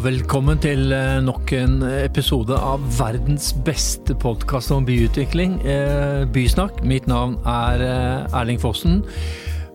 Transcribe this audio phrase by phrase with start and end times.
[0.00, 6.78] velkommen til eh, nok en episode av verdens beste podkast om byutvikling, eh, Bysnakk.
[6.88, 9.02] Mitt navn er eh, Erling Fossen.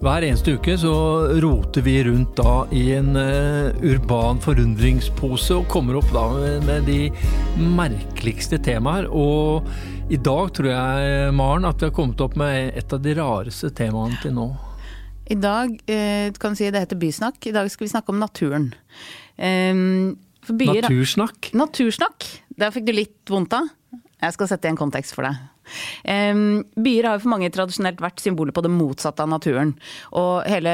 [0.01, 0.93] Hver eneste uke så
[1.43, 6.25] roter vi rundt da i en urban forundringspose og kommer opp da
[6.65, 7.11] med de
[7.77, 9.07] merkeligste temaer.
[9.07, 9.69] Og
[10.11, 13.71] i dag tror jeg, Maren, at vi har kommet opp med et av de rareste
[13.77, 14.49] temaene til nå.
[15.31, 15.79] I dag
[16.37, 17.39] kan du si det heter Bysnakk.
[17.47, 18.73] I dag skal vi snakke om naturen.
[19.37, 20.17] Um,
[20.49, 21.51] byer, natursnakk?
[21.57, 22.29] Natursnakk.
[22.55, 23.69] Der fikk du litt vondt av.
[24.21, 25.41] Jeg skal sette i en kontekst for deg.
[26.05, 29.73] Byer har for mange tradisjonelt vært symboler på det motsatte av naturen.
[30.17, 30.73] Og hele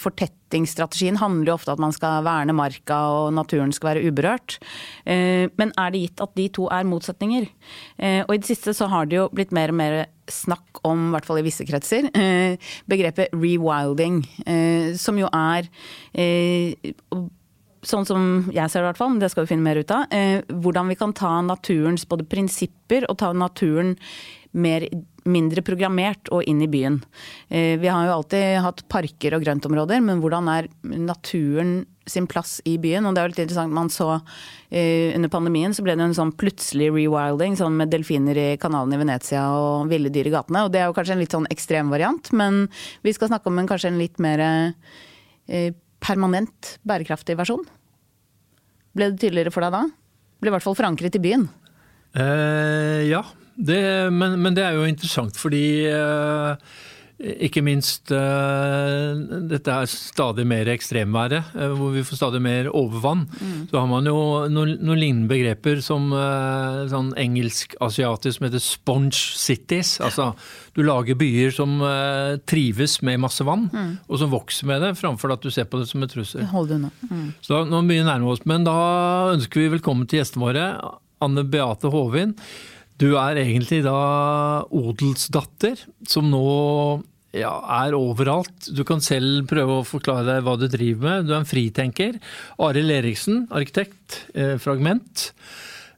[0.00, 4.58] fortettingsstrategien handler jo ofte om at man skal verne marka og naturen skal være uberørt.
[5.06, 7.48] Men er det gitt at de to er motsetninger?
[8.26, 11.14] Og i det siste så har det jo blitt mer og mer snakk om, i
[11.14, 14.24] hvert fall i visse kretser, uh, begrepet rewilding.
[14.98, 15.68] som jo er
[17.90, 18.22] sånn som
[18.54, 20.90] jeg ser det i hvert fall, det skal vi finne mer ut av, eh, hvordan
[20.92, 23.96] vi kan ta naturens både prinsipper og ta naturen
[24.56, 24.86] mer,
[25.28, 27.00] mindre programmert og inn i byen.
[27.50, 32.60] Eh, vi har jo alltid hatt parker og grøntområder, men hvordan er naturen sin plass
[32.64, 33.06] i byen?
[33.06, 34.10] Og det er jo litt interessant, man så
[34.70, 38.94] eh, under pandemien så ble det en sånn plutselig rewilding, sånn med delfiner i kanalen
[38.94, 40.66] i Venezia og ville dyr i gatene.
[40.66, 42.66] Og det er jo kanskje en litt sånn ekstrem variant, men
[43.06, 45.74] vi skal snakke om en kanskje en litt mer eh,
[46.06, 47.66] permanent bærekraftig versjon?
[48.96, 49.84] Ble det tydeligere for deg da?
[50.40, 51.46] Ble i hvert fall forankret i byen?
[52.16, 53.22] Eh, ja,
[53.56, 53.80] det,
[54.12, 56.76] men, men, det er jo interessant fordi eh,
[57.16, 59.16] ikke minst uh,
[59.48, 63.22] dette er stadig mer ekstremværet, uh, hvor vi får stadig mer overvann.
[63.40, 63.62] Mm.
[63.70, 64.18] Så har man jo
[64.52, 69.94] noen, noen lignende begreper som uh, sånn engelsk-asiatisk som heter sponge cities.
[70.04, 70.34] Altså
[70.76, 71.78] du lager byer som
[72.44, 73.92] trives med masse vann, mm.
[74.12, 76.44] og som vokser med det, framfor at du ser på det som en trussel.
[76.52, 76.92] Hold unna.
[77.08, 77.30] Mm.
[77.40, 78.44] Så da, nå er vi mye nærme oss.
[78.44, 78.76] Men da
[79.32, 80.68] ønsker vi velkommen til gjestene våre.
[81.24, 82.36] Anne Beate Håvin.
[82.96, 86.46] Du er egentlig da odelsdatter, som nå
[87.36, 87.52] ja,
[87.84, 88.70] er overalt.
[88.72, 91.28] Du kan selv prøve å forklare deg hva du driver med.
[91.28, 92.16] Du er en fritenker.
[92.64, 94.22] Arild Eriksen, arkitekt.
[94.32, 95.28] Eh, fragment.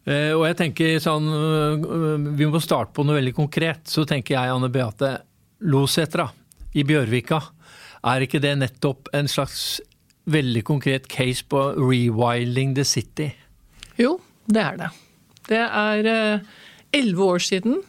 [0.08, 3.86] Eh, og jeg tenker sånn eh, Vi må starte på noe veldig konkret.
[3.90, 5.14] Så tenker jeg, Anne Beate,
[5.70, 6.26] Losetra
[6.74, 7.42] i Bjørvika.
[8.08, 9.78] Er ikke det nettopp en slags
[10.28, 13.30] veldig konkret case på rewilding the city?
[13.98, 14.16] Jo,
[14.50, 14.90] det er det.
[15.48, 16.08] Det er
[16.94, 17.80] elleve år siden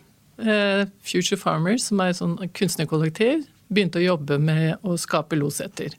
[0.41, 5.95] eh, Future Farmers, som er et sånn kunstnerkollektiv, begynte å jobbe med å skape loseter.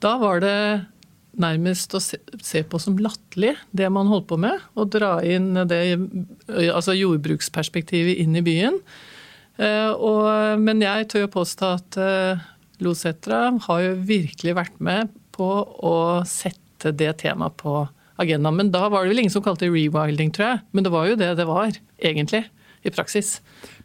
[0.00, 0.56] Da var det
[1.40, 4.58] nærmest å se, se på som latterlig, det man holdt på med.
[4.74, 5.82] Å dra inn det
[6.72, 8.80] altså jordbruksperspektivet inn i byen.
[9.60, 10.26] Eh, og,
[10.62, 12.42] men jeg tør jo påstå at eh,
[12.80, 15.48] Losetra har jo virkelig vært med på
[15.84, 15.96] å
[16.28, 17.82] sette det temaet på
[18.20, 18.56] agendaen.
[18.56, 20.62] Men da var det vel ingen som kalte det rewilding, tror jeg.
[20.72, 22.46] Men det var jo det det var, egentlig
[22.80, 23.38] i praksis.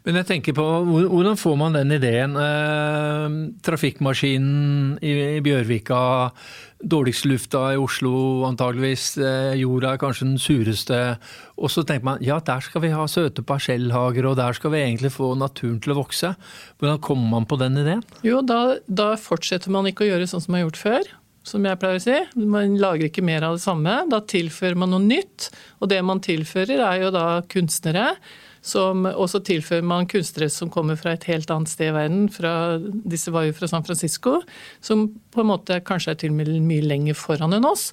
[0.06, 2.36] Men jeg tenker på, Hvordan får man den ideen?
[2.38, 3.34] Eh,
[3.66, 6.30] trafikkmaskinen i, i Bjørvika,
[6.80, 11.00] dårligst lufta i Oslo antageligvis, eh, jorda er kanskje den sureste.
[11.58, 14.84] Og så tenker man ja, der skal vi ha søte parsellhager, og der skal vi
[14.84, 16.32] egentlig få naturen til å vokse.
[16.80, 18.04] Hvordan kommer man på den ideen?
[18.24, 21.14] Jo, da, da fortsetter man ikke å gjøre sånn som man har gjort før
[21.46, 22.16] som jeg pleier å si.
[22.42, 24.00] Man lager ikke mer av det samme.
[24.10, 25.50] Da tilfører man noe nytt.
[25.80, 28.10] Og det man tilfører, er jo da kunstnere
[28.74, 32.28] og så tilfører man kunstnere som kommer fra et helt annet sted i verden.
[32.32, 34.40] Fra, disse var jo fra San Francisco,
[34.80, 37.92] som på en måte kanskje er til og med mye lenger foran enn oss.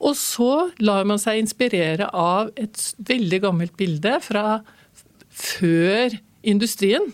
[0.00, 4.60] Og så lar man seg inspirere av et veldig gammelt bilde fra
[5.30, 7.10] før industrien.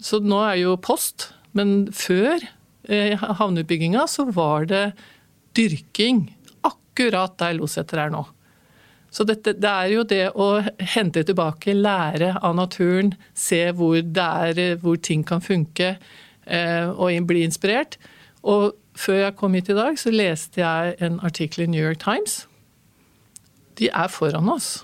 [0.00, 2.44] Så nå er jo post, men før
[2.88, 4.84] havneutbygginga så var det
[5.56, 6.26] dyrking
[6.66, 8.24] akkurat der Loseter er nå.
[9.10, 10.48] Så dette, det er jo det å
[10.94, 15.94] hente tilbake, lære av naturen, se hvor, er, hvor ting kan funke,
[16.44, 17.96] eh, og bli inspirert.
[18.44, 22.02] Og før jeg kom hit i dag, så leste jeg en artikkel i New York
[22.04, 22.42] Times.
[23.80, 24.82] De er foran oss.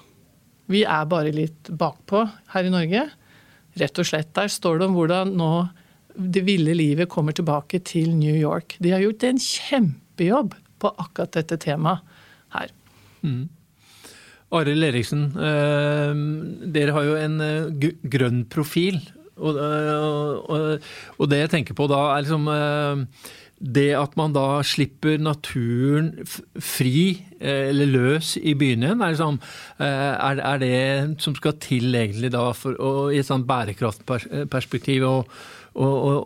[0.73, 2.25] Vi er bare litt bakpå
[2.55, 3.05] her i Norge.
[3.77, 4.33] Rett og slett.
[4.39, 5.51] Der står det om hvordan nå
[6.15, 8.77] det ville livet kommer tilbake til New York.
[8.83, 12.05] De har gjort en kjempejobb på akkurat dette temaet
[12.55, 12.73] her.
[13.25, 13.49] Mm.
[14.55, 16.15] Arild Eriksen, eh,
[16.75, 19.01] dere har jo en eh, grønn profil.
[19.35, 20.85] Og, og,
[21.19, 23.25] og, det jeg tenker på da, er liksom eh,
[23.59, 26.11] det at man da slipper naturen
[26.61, 29.39] fri, eller løs, i byene igjen, er, liksom,
[29.79, 35.17] er, er, det som skal til egentlig da for og i et sånt bærekraftperspektiv å,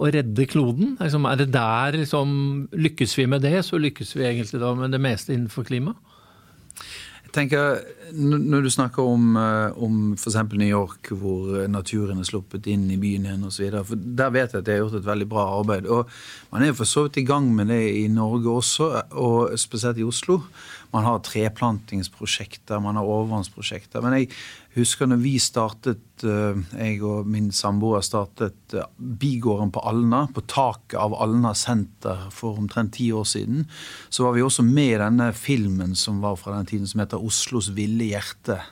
[0.08, 0.96] redde kloden?
[1.00, 5.02] Er det der liksom, Lykkes vi med det, så lykkes vi egentlig da med det
[5.02, 5.96] meste innenfor klima?
[7.32, 7.80] Tenker,
[8.12, 10.36] Når du snakker om, eh, om f.eks.
[10.54, 13.68] New York, hvor naturen er sluppet inn i byen igjen osv.
[14.16, 15.86] Der vet jeg at de har gjort et veldig bra arbeid.
[15.86, 16.08] og
[16.50, 19.98] Man er jo for så vidt i gang med det i Norge også, og spesielt
[19.98, 20.40] i Oslo.
[20.94, 24.00] Man har treplantingsprosjekter, man har overvannsprosjekter.
[24.04, 24.30] Men jeg
[24.78, 30.46] husker når vi startet, eh, jeg og min samboer startet eh, Bigården på Alna, på
[30.48, 33.68] taket av Alna senter for omtrent ti år siden,
[34.08, 37.20] så var vi også med i denne filmen som var fra den tiden, som heter
[37.20, 38.62] 'Oslos ville hjerte'.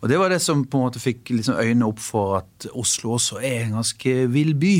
[0.00, 3.16] Og Det var det som på en måte fikk liksom øynene opp for at Oslo
[3.16, 4.74] også er en ganske vill by.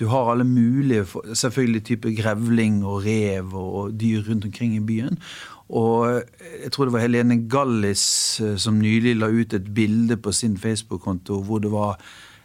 [0.00, 1.04] Du har alle mulige,
[1.36, 5.18] selvfølgelig type grevling og rev og dyr rundt omkring i byen.
[5.74, 6.06] Og
[6.62, 8.04] jeg tror det var Helene Gallis
[8.42, 11.96] eh, som nylig la ut et bilde på sin Facebook-konto hvor det var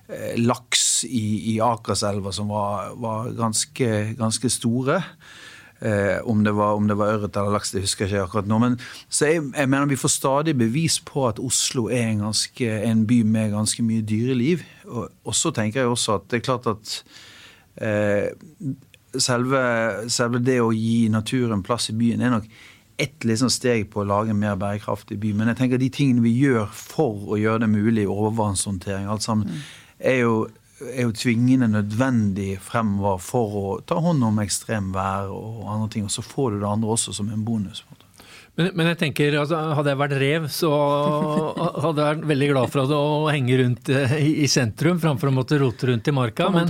[0.09, 4.97] eh, laks i, i Akerselva som var, var ganske, ganske, store.
[5.79, 8.59] Eh, om det var, om var ørret eller laks, det husker jeg ikke akkurat nå.
[8.65, 12.71] Men, så jeg, jeg, mener vi får stadig bevis på at Oslo er en, ganske,
[12.89, 14.65] en by med ganske mye dyreliv.
[14.89, 16.97] Og, og, så tenker jeg også at det er klart at
[17.77, 18.27] eh,
[19.21, 19.63] selve,
[20.09, 22.51] selve det å gi naturen plass i byen er nok
[22.99, 25.33] ett liksom steg på å lage en mer bærekraftig by.
[25.37, 29.61] Men jeg tenker de tingene vi gjør for å gjøre det mulig, overvannshåndtering, alt sammen,
[29.99, 30.35] er jo,
[30.83, 36.09] er jo tvingende nødvendig fremover for å ta hånd om ekstremvær og andre ting.
[36.09, 37.85] Og så får du det andre også som en bonus.
[38.59, 40.69] Men, men, jeg tenker, altså, hadde jeg vært rev, så
[41.85, 45.35] hadde jeg vært veldig glad for å henge rundt eh, i, i sentrum framfor å
[45.37, 46.49] måtte rote rundt i marka.
[46.51, 46.67] Men,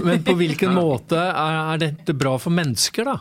[0.00, 3.18] men på hvilken måte er, er dette bra for mennesker, da?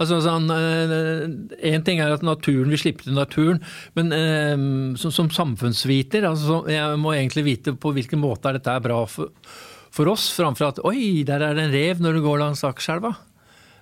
[0.00, 3.58] Altså, sånn, en ting er at naturen, vi slipper til naturen,
[3.98, 4.54] men eh,
[5.00, 9.28] som, som, samfunnsviter altså, Jeg må egentlig vite på hvilken måte er dette bra for,
[9.92, 13.12] for oss, framfor at oi, der er det en rev når du går langs Akerselva.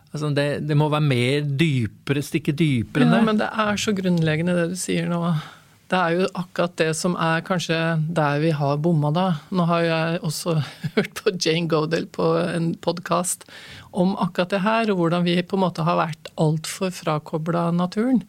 [0.09, 3.21] Altså, det, det, må være mer dypere, stikke dypere enn det.
[3.21, 5.21] Ja, men det er så grunnleggende det du sier nå.
[5.89, 7.77] Det er jo akkurat det som er kanskje
[8.13, 9.29] der vi har bomma, da.
[9.49, 10.59] Nå har jeg også
[10.99, 13.47] hørt på Jane Godel på en podkast
[13.97, 18.21] om akkurat det her, og hvordan vi på en måte har vært altfor frakobla naturen.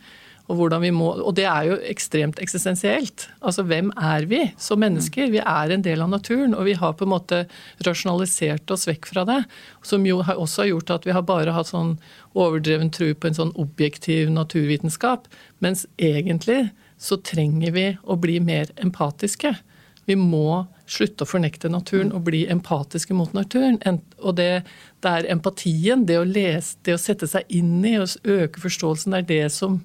[0.49, 0.63] Og,
[0.95, 3.27] må, og, det er jo ekstremt eksistensielt.
[3.45, 5.29] Altså hvem er vi som mennesker?
[5.29, 7.43] Vi er en del av naturen, og vi har på en måte
[7.85, 9.43] rasjonalisert oss vekk fra det.
[9.85, 11.97] Som jo også har gjort at vi har bare hatt sånn
[12.33, 15.29] overdreven tro på en sånn objektiv naturvitenskap.
[15.61, 19.53] Mens egentlig så trenger vi å bli mer empatiske.
[20.09, 23.77] Vi må slutte å fornekte naturen og bli empatiske mot naturen.
[24.17, 24.63] Og det,
[25.05, 29.13] det er empatien, det å lese, det å sette seg inn i og øke forståelsen,
[29.13, 29.79] det er det som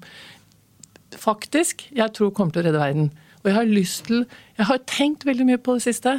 [1.15, 3.11] faktisk jeg tror kommer til å redde verden.
[3.43, 4.23] Og jeg har lyst til
[4.57, 6.17] Jeg har tenkt veldig mye på det siste.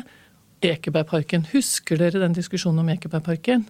[0.64, 1.48] Ekebergparken.
[1.50, 3.66] Husker dere den diskusjonen om Ekebergparken?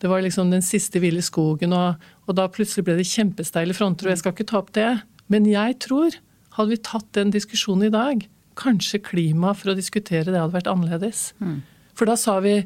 [0.00, 4.08] Det var liksom den siste ville skogen, og, og da plutselig ble det kjempesteile fronter.
[4.08, 4.88] Og jeg skal ikke ta opp det,
[5.28, 6.16] men jeg tror
[6.58, 8.26] hadde vi tatt den diskusjonen i dag,
[8.58, 11.32] kanskje klima for å diskutere det hadde vært annerledes.
[11.38, 11.60] Mm.
[11.98, 12.60] For da sa vi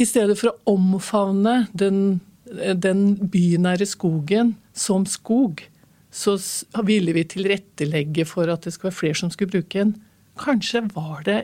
[0.00, 5.62] i stedet for å omfavne den, den bynære skogen som skog,
[6.12, 6.36] så
[6.84, 9.94] ville vi tilrettelegge for at det skulle være flere som skulle bruke den.
[10.40, 11.38] Kanskje var det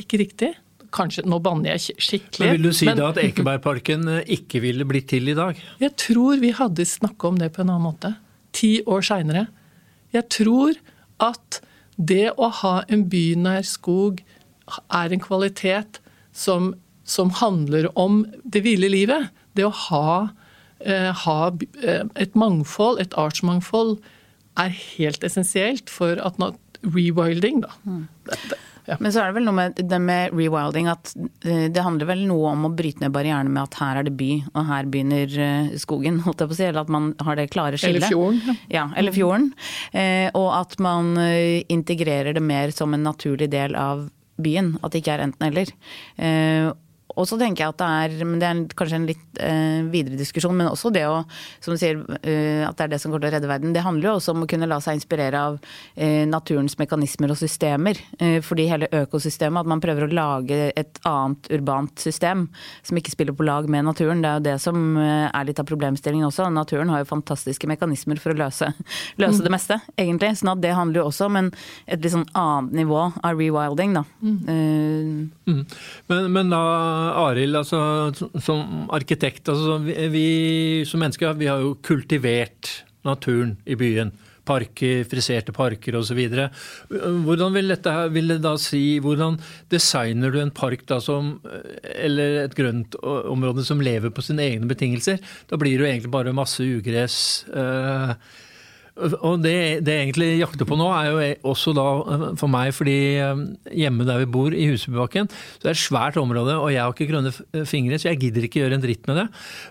[0.00, 0.50] ikke riktig?
[0.90, 2.42] Kanskje, Nå banner jeg skikkelig.
[2.42, 5.58] Men Vil du si men, da at Ekebergparken eh, ikke ville blitt til i dag?
[5.82, 8.14] Jeg tror vi hadde snakka om det på en annen måte.
[8.56, 9.44] Ti år seinere.
[10.10, 10.74] Jeg tror
[11.22, 11.60] at
[12.00, 14.22] det å ha en bynær skog
[14.88, 16.00] er en kvalitet
[16.32, 16.72] som,
[17.04, 19.28] som handler om det ville livet.
[19.58, 20.30] Det å ha,
[20.80, 21.38] eh, ha
[21.82, 23.98] eh, et mangfold, et artsmangfold,
[24.58, 26.40] er helt essensielt for at
[26.82, 27.74] rewilding, da.
[27.84, 28.08] Mm.
[28.90, 28.96] Ja.
[28.98, 31.12] Men så er det vel noe med det med rewilding at
[31.46, 34.14] eh, det handler vel noe om å bryte ned barrierene med at her er det
[34.18, 36.66] by, og her begynner eh, skogen, holdt jeg på å si.
[36.66, 38.02] Eller at man har det klare skillet.
[38.02, 38.60] Eller fjorden.
[38.72, 39.50] Ja, eller fjorden.
[39.94, 44.08] Eh, og at man integrerer det mer som en naturlig del av
[44.40, 44.74] byen.
[44.82, 45.74] At det ikke er enten-eller.
[47.16, 47.90] Og så tenker jeg at det
[48.20, 51.20] er men det er kanskje en litt eh, videre diskusjon, men også det å
[51.60, 53.74] som du sier, eh, at det er det som går til å redde verden.
[53.74, 55.58] Det handler jo også om å kunne la seg inspirere av
[55.94, 58.00] eh, naturens mekanismer og systemer.
[58.18, 62.46] Eh, fordi hele økosystemet, at man prøver å lage et annet urbant system
[62.86, 64.22] som ikke spiller på lag med naturen.
[64.22, 66.48] Det er jo det som eh, er litt av problemstillingen også.
[66.54, 68.72] Naturen har jo fantastiske mekanismer for å løse,
[69.22, 69.46] løse mm.
[69.46, 70.34] det meste, egentlig.
[70.40, 71.52] sånn at det handler jo også om en,
[71.86, 74.04] et litt sånn annet nivå av rewilding, da.
[74.20, 74.38] Mm.
[74.46, 75.62] Uh, mm.
[76.10, 76.62] Men, men da
[77.24, 77.80] Arild, altså,
[78.42, 79.78] som arkitekt, altså,
[80.12, 84.12] vi, som mennesker vi har jo kultivert naturen i byen.
[84.50, 86.18] Parker, friserte parker osv.
[86.88, 89.36] Hvordan vil dette her, vil det da si, hvordan
[89.70, 91.36] designer du en park da som,
[91.92, 95.20] eller et grøntområde som lever på sine egne betingelser?
[95.50, 97.20] Da blir det jo egentlig bare masse ugress.
[97.52, 98.16] Eh,
[98.98, 99.54] Og det,
[99.86, 101.86] det jeg egentlig jakter på nå, er jo også da
[102.40, 103.42] for meg, fordi eh,
[103.82, 106.92] hjemme der vi bor, i Husebybakken, så det er et svært område, og jeg har
[106.92, 109.26] ikke grønne fingre, så jeg gidder ikke gjøre en dritt med det.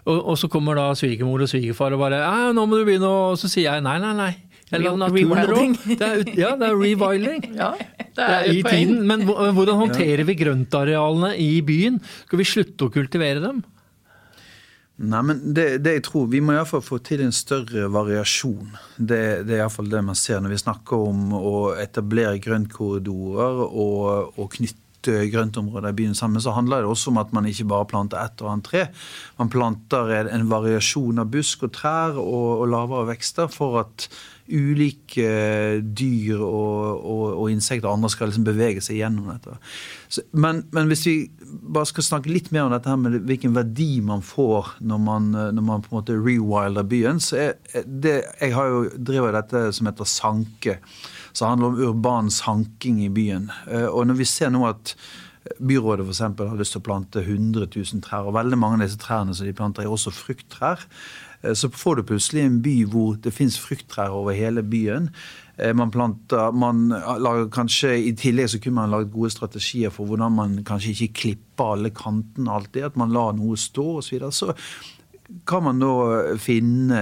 [0.05, 2.21] Og, og så kommer da svigermor og svigerfar og bare
[2.53, 4.33] 'Nå må du begynne', og så sier jeg nei, nei, nei.
[4.69, 5.73] Jeg lar naturen.
[6.37, 7.41] Ja, det er rewilding.
[7.61, 7.71] Ja,
[8.15, 9.01] det er i tiden.
[9.09, 11.99] Men hvordan håndterer vi grøntarealene i byen?
[12.27, 13.63] Skal vi slutte å kultivere dem?
[14.99, 18.73] Nei, men det, det, jeg tror, Vi må iallfall få til en større variasjon.
[18.97, 24.35] Det, det er iallfall det man ser når vi snakker om å etablere grøntkorridorer og,
[24.35, 27.87] og knytte grøntområder i byen sammen, så handler det også om at man ikke bare
[27.89, 28.83] planter ett og annet tre.
[29.39, 34.09] Man planter en variasjon av busk og trær og, og lavere vekster for at
[34.49, 35.29] ulike
[35.83, 39.57] dyr og, og, og insekter og andre skal liksom bevege seg gjennom dette.
[40.09, 41.15] Så, men, men, hvis vi
[41.45, 45.29] bare skal snakke litt mer om dette her med hvilken verdi man får når man,
[45.35, 49.69] når man på en måte rewilder byen, så er det Jeg har jo drevet dette
[49.75, 50.79] som heter sanke.
[51.39, 53.47] Som handler om urban sanking i byen.
[53.71, 54.95] Eh, og når vi ser nå at
[55.57, 58.83] Byrådet for eksempel, har lyst til å plante 100 000 trær, og veldig mange av
[58.83, 60.83] disse trærne som de planter, er også frukttrær.
[61.41, 65.09] Eh, så får du plutselig en by hvor det fins frukttrær over hele byen.
[65.57, 70.11] Eh, man planter, man lager kanskje, I tillegg så kunne man laget gode strategier for
[70.11, 72.91] hvordan man kanskje ikke klipper alle kantene alltid.
[72.91, 74.09] At man lar noe stå osv.
[74.09, 74.31] Så, videre.
[74.35, 74.53] så
[75.45, 76.99] kan man da finne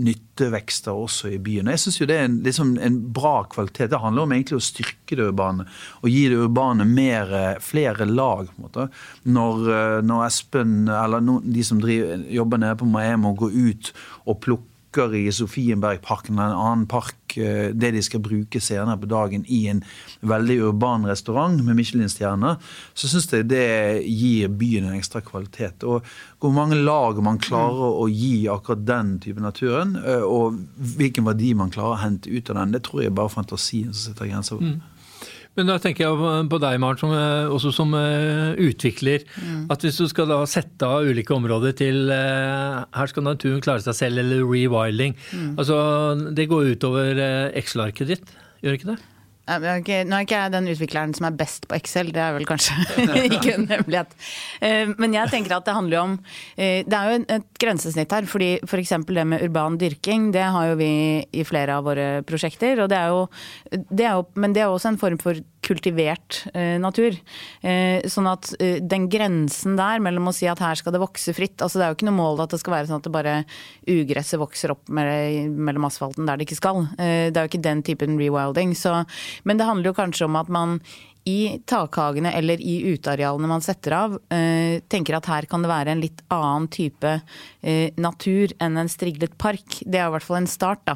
[0.00, 1.68] nyttevekster også i byen.
[1.72, 3.90] Jeg syns det er en, liksom en, bra kvalitet.
[3.92, 5.66] Det handler om egentlig å styrke det urbane
[6.00, 8.48] og gi det urbane mer, flere lag.
[8.56, 8.94] på en.
[9.36, 9.68] Når,
[10.06, 13.92] når Espen eller de som driver, jobber nede på Maemo går ut
[14.24, 18.98] og plukker booker i Sofienbergparken eller en annen park eh, det de skal bruke senere
[18.98, 19.82] på dagen i en
[20.20, 22.56] veldig urban restaurant med Michelin-stjerner,
[22.94, 25.84] så syns jeg det gir byen en ekstra kvalitet.
[25.84, 26.04] Og
[26.40, 30.60] hvor mange lag man klarer å gi akkurat den type naturen, eh, og
[30.96, 34.12] hvilken verdi man klarer å hente ut av den, det tror jeg bare fantasien som
[34.12, 34.62] setter grenser.
[34.62, 34.80] Mm.
[35.56, 39.24] Men da tenker jeg på deg, Maren, som, eh, også som uh, utvikler.
[39.40, 39.64] Mm.
[39.72, 43.84] At hvis du skal da sette av ulike områder til uh, her skal naturen klare
[43.84, 45.16] seg selv, eller rewilding.
[45.32, 45.52] Mm.
[45.56, 45.76] Altså,
[46.36, 47.22] det går utover
[47.56, 49.00] Excel-arket ditt, gjør ikke det?
[49.46, 52.74] Nå er ikke jeg den utvikleren som er best på Excel, det er vel kanskje
[53.28, 54.16] ikke en hemmelighet.
[54.58, 56.16] Eh, men jeg tenker at det handler jo om
[56.58, 58.26] eh, Det er jo et grensesnitt her.
[58.26, 58.94] fordi F.eks.
[59.06, 60.90] For det med urban dyrking, det har jo vi
[61.30, 62.82] i flere av våre prosjekter.
[62.90, 63.26] det er jo,
[63.70, 67.16] det er jo Men det er også en form for kultivert eh, natur.
[68.06, 71.80] Sånn at den grensen der mellom å si at her skal det vokse fritt altså
[71.80, 73.34] Det er jo ikke noe mål at det skal være sånn at det bare
[73.90, 76.84] ugresset vokser opp mellom asfalten der det ikke skal.
[76.96, 78.76] Det er jo ikke den typen rewilding.
[78.78, 79.02] så
[79.44, 80.78] men det handler jo kanskje om at man
[81.26, 85.90] i takhagene eller i utearealene man setter av, eh, tenker at her kan det være
[85.90, 87.14] en litt annen type
[87.66, 89.80] eh, natur enn en striglet park.
[89.82, 90.94] Det er i hvert fall en start, da,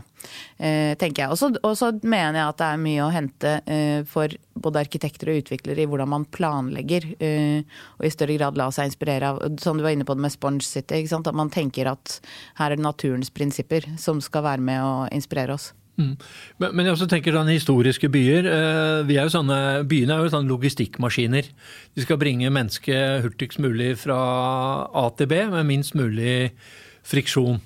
[0.62, 1.56] eh, tenker jeg.
[1.64, 3.56] Og så mener jeg at det er mye å hente
[4.06, 8.90] for både arkitekter og utviklere i hvordan man planlegger, og i større grad la seg
[8.90, 12.20] inspirere av, som du var inne på det med Sponge City, at man tenker at
[12.60, 15.72] her er det naturens prinsipper som skal være med å inspirere oss.
[15.98, 16.14] Mm.
[16.58, 18.46] Men, men, jeg også tenker sånn historiske byer.
[18.48, 21.50] Eh, er sånne, byene er jo sånne logistikkmaskiner.
[21.96, 24.20] De skal bringe mennesket hurtigst mulig fra
[24.86, 26.52] A til B med minst mulig
[27.06, 27.60] friksjon.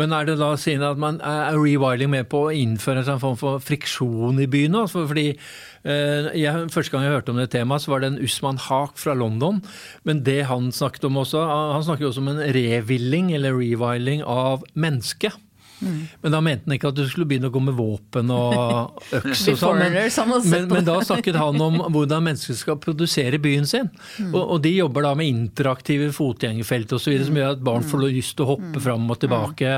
[0.00, 3.20] Men er det da siden at man er rewilding med på å innføre en sånn
[3.20, 4.78] form for friksjon i byen?
[4.88, 8.60] Fordi eh, jeg, Første gang jeg hørte om det temaet, så var det en Usman
[8.68, 9.60] Haak fra London.
[10.08, 14.64] Men det han snakket om også, han snakket også om en revilling eller rewiling av
[14.72, 15.36] mennesket.
[15.80, 16.00] Mm.
[16.22, 19.44] Men da mente han ikke at du skulle begynne å gå med våpen og øks
[19.52, 19.80] og sånn.
[19.80, 23.90] Men, men, da snakket han om hvordan mennesker skal produsere byen sin.
[24.18, 24.32] Mm.
[24.34, 27.14] Og, og, de jobber da med interaktive fotgjengerfelt osv.
[27.26, 28.82] som gjør at barn får lyst til å hoppe mm.
[28.86, 29.76] fram og tilbake.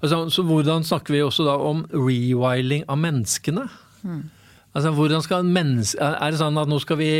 [0.00, 3.68] Altså, så hvordan snakker vi også da om rewilding av menneskene?
[4.04, 4.24] Mm.
[4.74, 7.12] Altså, hvordan skal menneske, Er det sånn at nå skal vi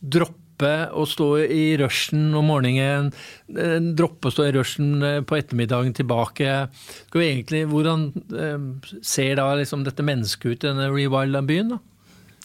[0.00, 3.12] droppe droppe å stå i rushen om morgenen,
[3.56, 6.68] eh, droppe å stå i rushen eh, på ettermiddagen tilbake.
[7.08, 11.74] Skal vi egentlig, Hvordan eh, ser da liksom dette mennesket ut i denne rewilda byen?
[11.74, 11.78] da?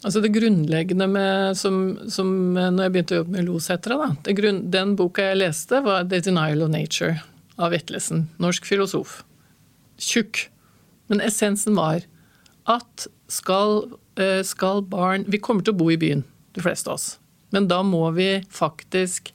[0.03, 5.21] Altså Det grunnleggende med, som, som når jeg begynte å jobbe med Losetra, den boka
[5.21, 7.21] jeg leste, var 'The Denial of Nature'
[7.59, 9.25] av Vetlesen, norsk filosof.
[9.99, 10.49] Tjukk.
[11.09, 12.05] Men essensen var
[12.65, 13.91] at skal,
[14.43, 16.23] skal barn Vi kommer til å bo i byen,
[16.53, 17.19] de fleste av oss.
[17.55, 19.31] Men da må vi faktisk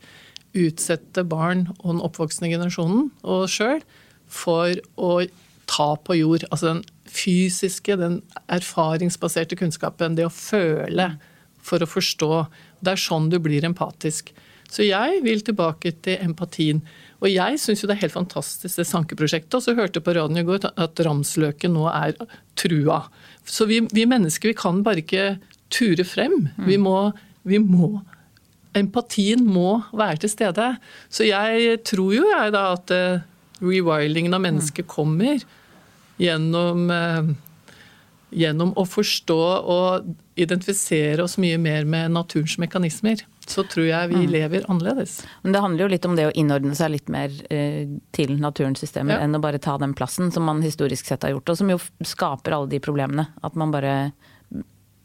[0.55, 3.83] utsette barn og den oppvoksende generasjonen og sjøl
[4.31, 5.25] for å
[5.71, 6.47] ta på jord.
[6.51, 8.21] Altså den fysiske, den
[8.53, 10.17] erfaringsbaserte kunnskapen.
[10.19, 11.15] Det å føle
[11.65, 12.33] for å forstå.
[12.85, 14.33] Det er sånn du blir empatisk.
[14.71, 16.81] Så jeg vil tilbake til empatien.
[17.23, 19.55] Og jeg syns jo det er helt fantastisk det sankeprosjektet.
[19.57, 22.17] Og så hørte på radioen i går at ramsløken nå er
[22.59, 23.05] trua.
[23.47, 25.37] Så vi, vi mennesker vi kan bare ikke
[25.73, 26.51] ture frem.
[26.67, 27.13] Vi må,
[27.45, 27.97] vi må
[28.75, 30.65] Empatien må være til stede.
[31.07, 33.21] Så jeg tror jo jeg da at uh,
[33.63, 35.45] rewildingen av mennesket kommer
[36.19, 37.29] gjennom uh,
[38.35, 39.39] gjennom å forstå
[39.71, 40.11] og
[40.41, 44.31] identifisere oss mye mer med naturens mekanismer, så tror jeg vi mm.
[44.33, 45.21] lever annerledes.
[45.45, 47.85] Men det handler jo litt om det å innordne seg litt mer eh,
[48.17, 49.25] til naturens systemer ja.
[49.25, 51.79] enn å bare ta den plassen som man historisk sett har gjort, og som jo
[52.03, 53.29] skaper alle de problemene.
[53.47, 53.95] At man bare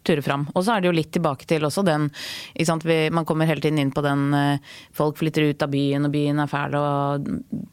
[0.10, 0.46] ture fram.
[0.56, 2.10] Og så er det jo litt tilbake til også den
[2.84, 4.60] Vi, Man kommer hele tiden inn på den eh,
[4.96, 7.28] folk flytter ut av byen, og byen er fæl, og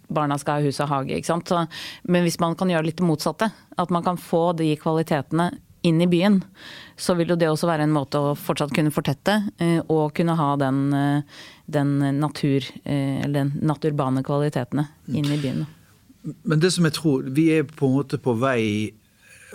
[0.08, 1.16] barna skal ha hus og hage.
[1.16, 1.48] ikke sant?
[1.48, 1.66] Så,
[2.04, 5.50] men hvis man kan gjøre litt det motsatte, at man kan få de kvalitetene
[5.86, 6.40] inn i byen,
[6.96, 10.36] så vil jo det også være en måte å fortsatt kunne fortette eh, og kunne
[10.38, 15.66] ha den, eh, den natur, den naturbane kvalitetene inn i byen.
[16.42, 18.94] Men det som jeg tror, vi er på en måte på vei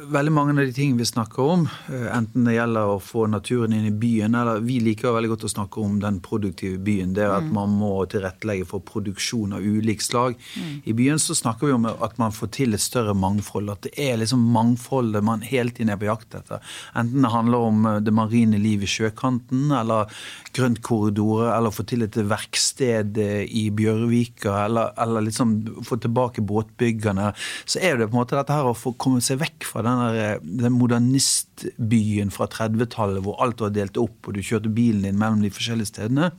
[0.10, 3.74] veldig mange av de tingene vi snakker om, eh, enten det gjelder å få naturen
[3.74, 7.14] inn i byen, eller vi liker veldig godt å snakke om den produktive byen.
[7.14, 7.54] Det er at mm.
[7.54, 10.36] man må tilrettelegge for produksjon av ulik slag.
[10.56, 10.82] Mm.
[10.86, 13.70] I byen så snakker vi om at man får til et større mangfold.
[13.70, 16.62] At det er liksom mangfoldet man hele tiden er på jakt etter.
[16.96, 20.12] Enten det handler om eh, det marine liv i sjøkanten, eller
[20.56, 27.32] grøntkorridorer, eller få til et verksted eh, i Bjørvika, eller, eller liksom få tilbake båtbyggerne.
[27.66, 29.91] Så er det på en måte dette her å få komme seg vekk fra den,
[30.00, 35.20] der, den modernistbyen fra 30-tallet hvor alt var delt opp, og du kjørte bilen din
[35.20, 36.32] mellom de forskjellige stedene.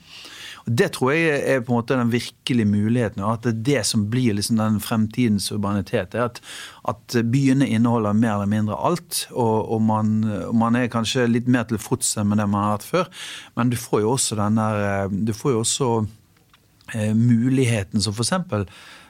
[0.63, 3.63] Og Det tror jeg er på en måte den virkelige muligheten, og at det er
[3.67, 6.15] det som blir liksom den fremtidens urbanitet.
[6.15, 6.41] er at,
[6.89, 10.23] at byene inneholder mer eller mindre alt, og, og man,
[10.55, 13.11] man, er kanskje litt mer til fots enn det man har hatt før.
[13.57, 15.93] Men du får jo også den der, du får jo også
[16.95, 18.35] eh, muligheten som f.eks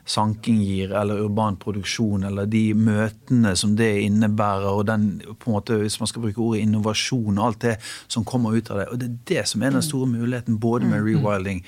[0.05, 5.07] sanking gir, eller urban produksjon, eller de møtene som det innebærer, og den,
[5.38, 7.77] på en måte, hvis man skal bruke ordet innovasjon, og alt det
[8.11, 8.88] som kommer ut av det.
[8.91, 11.07] Og det er det som er den store muligheten, både med mm.
[11.07, 11.62] rewilding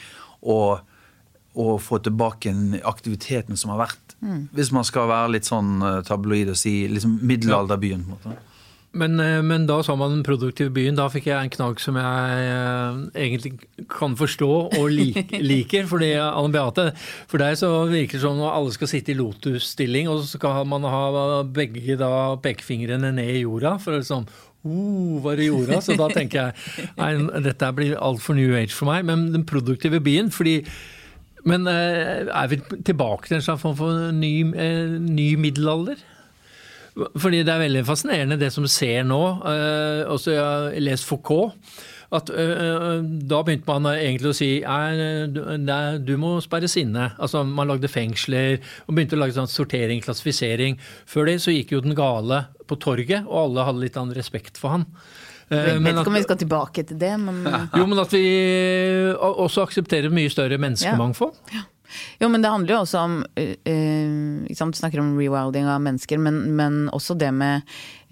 [0.44, 0.82] og
[1.54, 2.50] å få tilbake
[2.82, 4.16] aktiviteten som har vært.
[4.24, 4.48] Mm.
[4.56, 8.02] Hvis man skal være litt sånn eh, tabloid og si liksom middelalderbyen.
[8.08, 8.53] på en måte.
[8.94, 10.96] Men, eh, men, da sa man den produktive byen.
[10.98, 13.56] Da fikk jeg en knagg som jeg eh, egentlig
[13.90, 15.88] kan forstå og like, liker.
[15.90, 16.92] fordi Anne Beate,
[17.30, 20.62] For deg så virker det som at alle skal sitte i lotusstilling, og så skal
[20.70, 22.10] man ha begge da
[22.42, 23.78] pekefingrene ned i jorda.
[23.82, 24.28] for liksom
[24.64, 25.76] Uh, var det jorda?
[25.84, 27.10] Så da tenker jeg nei,
[27.44, 29.04] dette blir altfor new age for meg.
[29.04, 30.62] Men den produktive byen, fordi
[31.44, 32.56] Men eh, er vi
[32.88, 34.30] tilbake til en slags form for ny,
[34.96, 36.00] ny middelalder?
[36.94, 39.20] Fordi det er veldig fascinerende det som ser nå.
[39.42, 41.56] Uh, også jeg har lest Foucault.
[42.14, 45.34] At, uh, da begynte man egentlig å si at
[46.06, 47.10] du må sperres inne.
[47.18, 50.78] Altså, man lagde fengsler og begynte å lage sånn sortering, klassifisering.
[51.10, 54.60] Før det så gikk jo den gale på torget, og alle hadde litt annen respekt
[54.60, 54.88] for han.
[55.50, 57.42] Jeg vet ikke om vi skal tilbake til det, men
[57.76, 58.24] Jo, men at vi
[59.12, 61.36] også aksepterer mye større menneskemangfold.
[61.50, 61.58] Ja.
[61.58, 61.68] Ja.
[62.20, 66.44] Jo, men det handler jo også om uh, Du snakker om rewilding av mennesker, men,
[66.58, 67.64] men også det med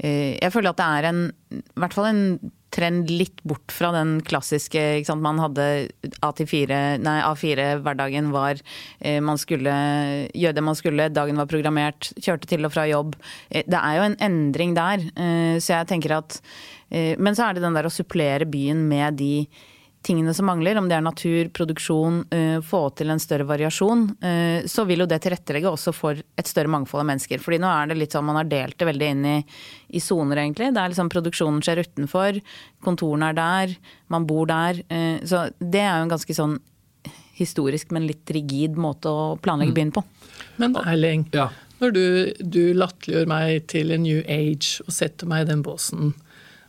[0.02, 1.22] uh, Jeg føler at det er en
[1.60, 2.26] I hvert fall en
[2.72, 5.02] trend litt bort fra den klassiske?
[5.20, 5.66] Man hadde
[6.24, 9.74] A4, nei, A4-hverdagen var uh, Man skulle
[10.32, 13.18] gjøre det man skulle, dagen var programmert, kjørte til og fra jobb.
[13.50, 15.02] Det er jo en endring der.
[15.60, 16.38] Så jeg tenker at
[17.20, 19.32] Men så er det den der å supplere byen med de
[20.02, 24.64] tingene som mangler, om det er natur, produksjon, uh, få til en større variasjon, uh,
[24.68, 27.42] så vil jo det tilrettelegge også for et større mangfold av mennesker.
[27.42, 30.72] Fordi nå er det litt sånn man har delt det veldig inn i soner, egentlig.
[30.74, 32.42] Det er liksom Produksjonen skjer utenfor,
[32.82, 33.78] kontorene er der,
[34.12, 34.82] man bor der.
[34.90, 36.58] Uh, så det er jo en ganske sånn
[37.38, 39.78] historisk, men litt rigid måte å planlegge mm.
[39.78, 40.04] byen på.
[40.62, 41.48] Men Erling, ja.
[41.80, 42.04] når du,
[42.40, 46.12] du latterliggjør meg til en new age og setter meg i den båsen,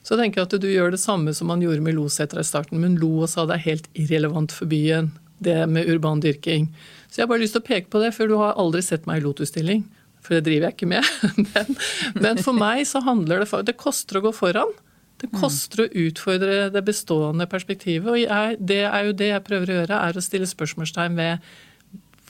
[0.03, 2.81] så tenker jeg at du gjør det samme som man gjorde med Losetra i starten.
[2.83, 5.13] Men lo og sa det er helt irrelevant for byen,
[5.43, 6.67] det med urban dyrking.
[7.07, 9.07] Så jeg har bare lyst til å peke på det, for du har aldri sett
[9.07, 9.85] meg i lotusstilling.
[10.23, 11.07] For det driver jeg ikke med.
[11.53, 11.77] Men,
[12.15, 14.71] men for meg så handler det for Det koster å gå foran.
[15.19, 18.07] Det koster å utfordre det bestående perspektivet.
[18.11, 21.51] Og jeg, det er jo det jeg prøver å gjøre, er å stille spørsmålstegn ved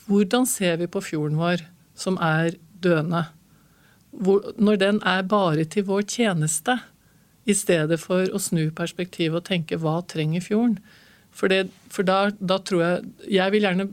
[0.10, 1.64] hvordan ser vi på fjorden vår,
[1.98, 3.28] som er døende?
[4.14, 6.78] Hvor, når den er bare til vår tjeneste?
[7.44, 10.78] I stedet for å snu perspektivet og tenke hva trenger fjorden?
[11.34, 13.88] For, det, for da, da, tror jeg Jeg vil gjerne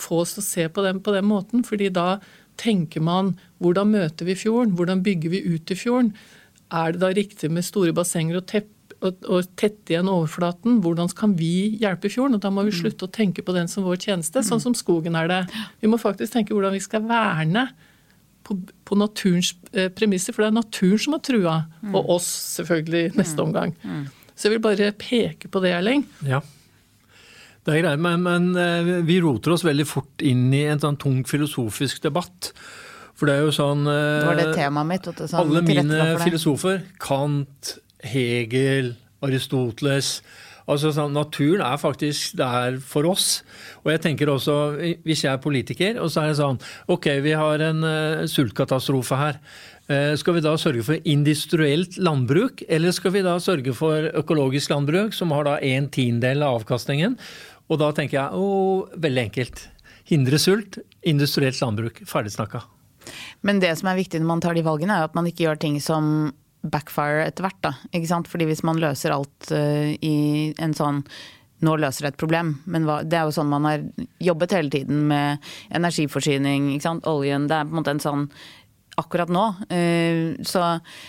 [0.00, 2.18] få oss til å se på den på den måten, fordi da
[2.60, 4.74] tenker man hvordan møter vi fjorden?
[4.76, 6.12] Hvordan bygger vi ut i fjorden?
[6.72, 8.68] Er det da riktig med store bassenger og tepp,
[9.00, 10.82] Og, tette igjen overflaten.
[10.84, 12.34] Hvordan kan vi hjelpe fjorden?
[12.36, 15.16] Og da må vi slutte å tenke på den som vår tjeneste, sånn som skogen
[15.16, 15.38] er det.
[15.80, 17.62] Vi må faktisk tenke hvordan vi skal verne
[18.50, 18.58] på,
[18.90, 21.56] på naturens eh, premisser, for det er naturen som har trua.
[21.94, 23.74] Og oss, selvfølgelig, i neste omgang.
[24.34, 26.04] Så jeg vil bare peke på det, Erling.
[26.26, 26.42] Ja.
[27.60, 30.96] Det er greit, men, men eh, vi roter oss veldig fort inn i en sånn
[31.00, 32.52] tung filosofisk debatt.
[33.20, 35.04] For det er jo sånn eh, var det temaet mitt.
[35.04, 36.22] du, sånn Alle mine det.
[36.24, 40.14] filosofer, Kant, Hegel, Aristoteles
[40.68, 43.40] Altså sånn, Naturen er faktisk der for oss.
[43.84, 44.56] Og jeg tenker også,
[45.04, 49.16] Hvis jeg er politiker, og så er det sånn Ok, vi har en uh, sultkatastrofe
[49.16, 49.40] her.
[49.90, 54.70] Eh, skal vi da sørge for industrielt landbruk, eller skal vi da sørge for økologisk
[54.70, 57.16] landbruk, som har da en tiendedel av avkastningen?
[57.70, 59.64] Og da tenker jeg å, veldig enkelt.
[60.06, 62.04] Hindre sult, industrielt landbruk.
[62.06, 62.62] Ferdig snakka.
[63.46, 65.60] Men det som er viktig når man tar de valgene, er at man ikke gjør
[65.62, 66.30] ting som
[66.62, 67.60] backfire etter hvert.
[67.64, 67.74] Da.
[67.90, 68.30] Ikke sant?
[68.30, 70.16] Fordi hvis man løser alt uh, i
[70.60, 71.04] en sånn
[71.60, 73.82] nå løser det et problem, men hva, det er jo sånn man har
[74.24, 77.08] jobbet hele tiden med energiforsyning, ikke sant?
[77.10, 77.50] oljen.
[77.50, 78.22] Det er på en måte en sånn
[78.98, 79.44] akkurat nå.
[79.70, 80.60] Eh, Så,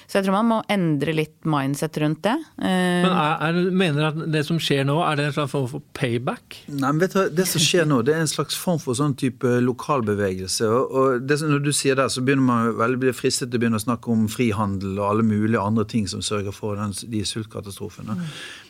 [0.08, 2.36] så jeg tror man må endre litt mindset rundt det.
[2.62, 5.52] Eh, Men er, er, mener du at det som skjer nå, er det en slags
[5.52, 6.62] form for payback?
[6.67, 9.15] Nei, men vet du, Det som skjer nå, det er en slags form for sånn
[9.20, 10.67] type lokalbevegelse.
[10.70, 13.63] og, og det, Når du sier det, så begynner man veldig blir fristet til å
[13.65, 17.24] begynne å snakke om frihandel og alle mulige andre ting som sørger for den, de
[17.26, 18.17] sultkatastrofene.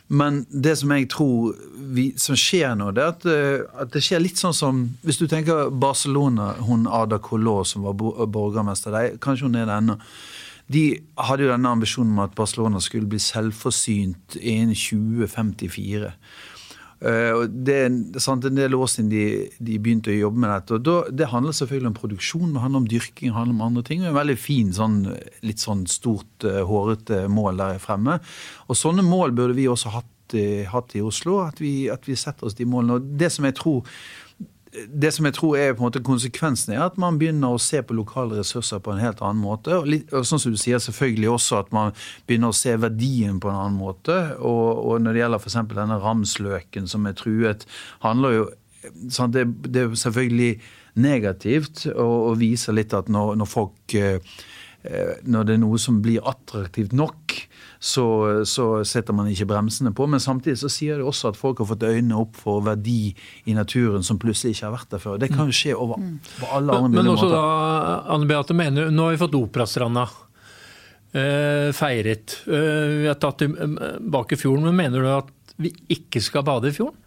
[0.08, 1.54] Men det som jeg tror
[1.94, 5.20] vi, som skjer nå, det er at, eh, at det skjer litt sånn som Hvis
[5.20, 9.98] du tenker Barcelona, hun Ada Colau som var borgermester der, kanskje hun er det ennå.
[10.72, 10.84] De
[11.18, 16.12] hadde jo denne ambisjonen om at Barcelona skulle bli selvforsynt innen 2054.
[17.02, 19.24] Eh, det er sant, en del år siden de,
[19.58, 20.78] de begynte å jobbe med dette.
[20.78, 23.84] og da, Det handler selvfølgelig om produksjon, det handler om dyrking, det handler om andre
[23.88, 24.04] ting.
[24.04, 24.98] og En veldig fin, sånn,
[25.42, 28.20] litt sånn stort, eh, hårete mål der fremme.
[28.68, 31.42] Og sånne mål burde vi også hatt, hatt i Oslo.
[31.44, 33.00] At vi, at vi setter oss de målene.
[33.00, 33.82] og det som jeg tror
[34.72, 37.82] det som jeg tror er på en måte konsekvensen, er at man begynner å se
[37.84, 39.74] på lokale ressurser på en helt annen måte.
[39.76, 41.92] Og, litt, og sånn som du sier, selvfølgelig også at man
[42.28, 44.16] begynner å se verdien på en annen måte.
[44.40, 45.58] Og, og når det gjelder f.eks.
[45.76, 47.66] denne ramsløken som er truet,
[48.04, 48.48] handler jo
[49.12, 50.52] sånn, det, det er selvfølgelig
[51.02, 54.18] negativt og, og viser litt at når, når folk eh,
[54.84, 57.36] eh, Når det er noe som blir attraktivt nok,
[57.82, 58.06] så,
[58.46, 60.06] så setter man ikke bremsene på.
[60.06, 63.10] Men samtidig så sier det også at folk har fått øynene opp for verdi
[63.50, 65.18] i naturen som plutselig ikke har vært der før.
[65.18, 65.98] Det kan jo skje over
[66.38, 67.40] på alle andre Men, men også måter.
[67.42, 70.06] da, Anne Beate, mener Nå har vi fått Operastranda.
[71.12, 72.38] Eh, feiret.
[72.46, 76.76] Eh, vi har tatt tilbake fjorden, men mener du at vi ikke skal bade i
[76.76, 77.01] fjorden?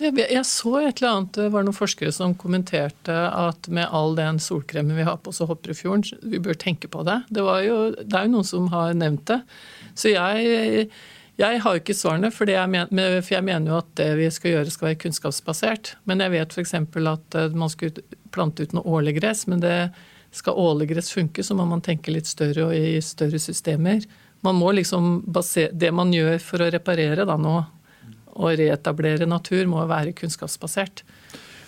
[0.00, 4.40] Jeg så et eller annet, det var noen forskere som kommenterte at med all den
[4.42, 7.20] solkremen vi har på oss og hopper i fjorden, vi bør tenke på det.
[7.30, 9.38] Det, jo, det er jo noen som har nevnt det.
[9.94, 10.88] Så jeg,
[11.40, 12.88] jeg har jo ikke svarene, for jeg, men,
[13.20, 15.94] for jeg mener jo at det vi skal gjøre skal være kunnskapsbasert.
[16.08, 16.74] Men jeg vet f.eks.
[16.74, 19.76] at eh, man skulle plante ut noe ålegress, men det
[20.32, 24.04] skal ålegress funke, så må man tenke litt større og i større systemer.
[24.42, 27.60] Man må liksom basere, Det man gjør for å reparere da nå,
[28.36, 31.02] å reetablere natur må være kunnskapsbasert.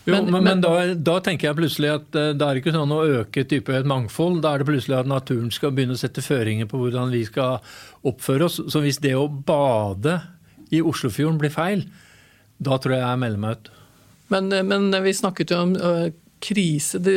[0.05, 2.93] Jo, Men- men, men, da, da tenker jeg plutselig at eh, det er ikke sånn
[2.93, 4.43] å øke type et mangfold.
[4.45, 7.57] Da er det plutselig at naturen skal begynne å sette føringer på hvordan vi skal
[8.05, 8.59] oppføre oss.
[8.69, 10.19] Så hvis det å bade
[10.71, 11.87] i Oslofjorden blir feil,
[12.61, 13.71] da tror jeg jeg melder meg ut.
[14.33, 15.95] Men, men vi snakket jo om ø,
[16.45, 17.01] krise.
[17.01, 17.17] Det,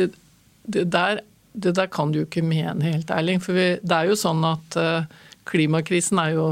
[0.64, 1.20] det, der,
[1.52, 3.38] det der kan du jo ikke mene helt ærlig.
[3.44, 4.88] For vi, det er jo sånn at ø,
[5.48, 6.48] klimakrisen er jo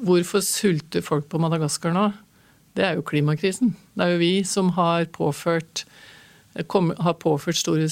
[0.00, 2.06] Hvorfor sulter folk på Madagaskar nå?
[2.80, 3.74] Det er jo klimakrisen.
[3.92, 5.84] Det er jo vi som har påført,
[6.72, 7.90] kom, har påført store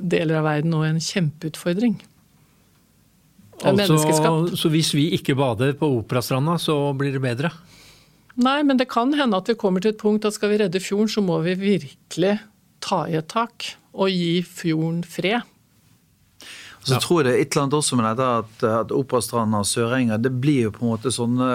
[0.00, 1.98] deler av verden nå en kjempeutfordring.
[3.62, 3.98] Altså,
[4.56, 7.52] så hvis vi ikke bader på Operastranda, så blir det bedre?
[8.40, 10.80] Nei, men det kan hende at vi kommer til et punkt at skal vi redde
[10.80, 12.38] fjorden, så må vi virkelig
[12.82, 15.44] ta i et tak og gi fjorden fred.
[16.80, 19.60] Og så tror jeg det er et eller annet også med dette at, at Operastranda
[19.60, 21.50] og Sørenga det blir jo på en måte sånne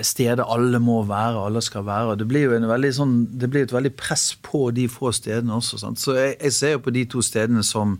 [0.00, 2.16] steder alle må være, alle skal være.
[2.20, 5.58] Det blir jo en veldig sånn, det blir et veldig press på de få stedene
[5.58, 5.80] også.
[5.82, 6.00] Sant?
[6.02, 7.98] Så jeg, jeg ser jo på de to stedene som,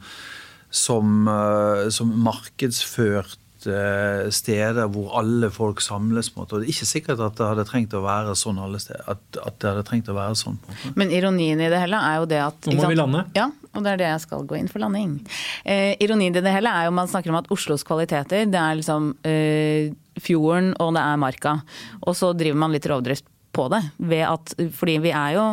[0.72, 6.30] som, eh, som markedsført eh, steder hvor alle folk samles.
[6.30, 6.54] på en måte.
[6.54, 9.04] Og det er ikke sikkert at det hadde trengt å være sånn alle steder.
[9.06, 10.58] At, at det hadde trengt å være sånn.
[10.62, 10.98] på en måte.
[11.02, 12.94] Men ironien i det hele er jo det at Nå må ikke sant?
[12.94, 13.24] vi lande.
[13.38, 15.18] Ja, og det er det jeg skal gå inn for landing.
[15.64, 18.80] Eh, ironien i det hele er jo man snakker om at Oslos kvaliteter, det er
[18.80, 21.54] liksom eh, fjorden og det er marka.
[22.02, 23.82] Og så driver man litt rovdrift på det.
[23.96, 25.46] Ved at, fordi vi er jo,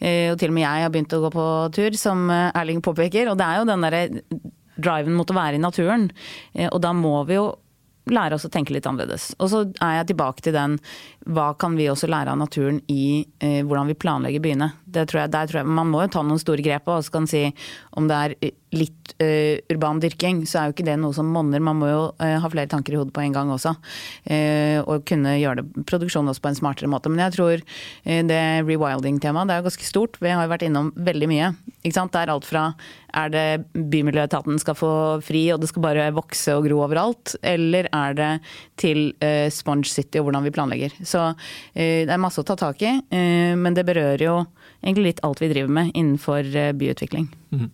[0.00, 2.82] eh, og til og med jeg har begynt å gå på tur, som eh, Erling
[2.84, 4.04] påpeker, og det er jo den derre
[4.74, 6.08] driven mot å være i naturen.
[6.54, 7.52] Eh, og da må vi jo
[8.10, 9.30] lære oss å tenke litt annerledes.
[9.40, 10.76] Og så er jeg tilbake til den
[11.24, 14.70] hva kan vi også lære av naturen i eh, hvordan vi planlegger byene.
[14.94, 17.48] Tror jeg, tror jeg, Man må jo ta noen store grep og så kan si
[17.98, 21.62] om det er litt eh, urban dyrking, så er jo ikke det noe som monner.
[21.62, 23.74] Man må jo eh, ha flere tanker i hodet på en gang også.
[24.26, 27.10] Uh, og kunne gjøre det produksjonen også på en smartere måte.
[27.12, 27.62] Men jeg tror
[28.04, 30.18] det rewilding-temaet det er jo ganske stort.
[30.22, 31.50] Vi har jo vært innom veldig mye.
[31.82, 32.12] Ikke sant?
[32.14, 32.64] Det er alt fra
[33.14, 33.46] er det
[33.92, 38.30] Bymiljøetaten skal få fri og det skal bare vokse og gro overalt, eller er det
[38.80, 39.04] til
[39.54, 40.96] Sponge City og hvordan vi planlegger.
[41.06, 44.34] Så det er masse å ta tak i, men det berører jo
[44.82, 47.28] egentlig litt alt vi driver med innenfor byutvikling.
[47.54, 47.68] Mm.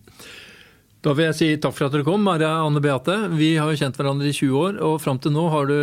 [1.01, 3.15] Da vil jeg si takk for at dere kom, Maria Anne Beate.
[3.33, 5.79] Vi har jo kjent hverandre i 20 år, og fram til nå har du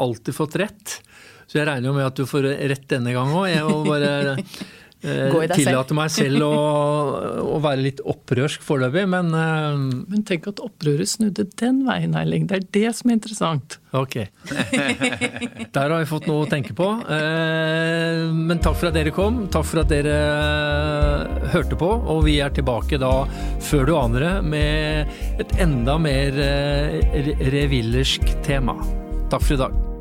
[0.00, 0.96] alltid fått rett.
[1.44, 3.50] Så jeg regner jo med at du får rett denne gang òg.
[3.52, 4.83] Jeg må bare Eh,
[5.52, 6.54] tillate meg selv å,
[7.44, 12.48] å, være litt opprørsk foreløpig, men uh, Men tenk at opprøret snudde den veien, Eiling.
[12.50, 13.78] Det er det som er interessant.
[13.94, 14.16] Ok.
[15.74, 16.88] Der har vi fått noe å tenke på.
[17.04, 19.44] Uh, men takk for at dere kom.
[19.54, 21.90] Takk for at dere uh, hørte på.
[22.14, 23.14] Og vi er tilbake da,
[23.64, 26.38] før du aner det, med et enda mer
[27.54, 28.78] revillersk tema.
[29.30, 29.93] Takk for i dag.